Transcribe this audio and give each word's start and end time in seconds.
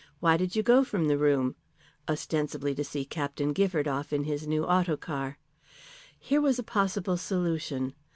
Why 0.19 0.35
did 0.35 0.55
you 0.55 0.63
go 0.63 0.83
from 0.83 1.05
the 1.07 1.17
room? 1.19 1.55
Ostensibly 2.09 2.73
to 2.73 2.83
see 2.83 3.05
Captain 3.05 3.53
Gifford 3.53 3.87
off 3.87 4.11
in 4.11 4.23
his 4.23 4.47
new 4.47 4.63
autocar. 4.65 5.37
Here 6.17 6.41
was 6.41 6.57
a 6.57 6.63
possible 6.63 7.17
solution. 7.17 7.93